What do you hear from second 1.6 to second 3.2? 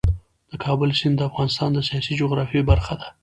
د سیاسي جغرافیه برخه ده.